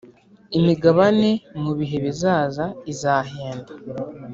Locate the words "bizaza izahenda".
2.05-3.71